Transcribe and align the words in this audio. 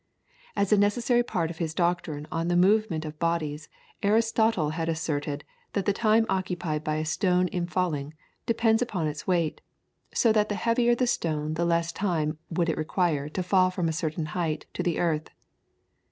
As 0.55 0.73
a 0.73 0.79
necessary 0.79 1.21
part 1.21 1.51
of 1.51 1.59
his 1.59 1.75
doctrine 1.75 2.25
on 2.31 2.47
the 2.47 2.55
movement 2.55 3.05
of 3.05 3.19
bodies 3.19 3.69
Aristotle 4.01 4.71
had 4.71 4.89
asserted 4.89 5.43
that 5.73 5.85
the 5.85 5.93
time 5.93 6.25
occupied 6.27 6.83
by 6.83 6.95
a 6.95 7.05
stone 7.05 7.47
in 7.49 7.67
falling 7.67 8.15
depends 8.47 8.81
upon 8.81 9.05
its 9.07 9.27
weight, 9.27 9.61
so 10.11 10.31
that 10.33 10.49
the 10.49 10.55
heavier 10.55 10.95
the 10.95 11.05
stone 11.05 11.53
the 11.53 11.65
less 11.65 11.91
time 11.91 12.39
would 12.49 12.67
it 12.67 12.77
require 12.77 13.29
to 13.29 13.43
fall 13.43 13.69
from 13.69 13.87
a 13.87 13.93
certain 13.93 14.25
height 14.33 14.65
to 14.73 14.81
the 14.81 14.97
earth. 14.97 15.29